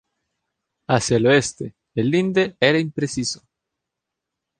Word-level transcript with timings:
Hacia 0.89 1.17
el 1.17 1.27
Oeste, 1.27 1.75
el 1.93 2.09
linde 2.09 2.57
era 2.59 2.79
impreciso. 2.79 3.43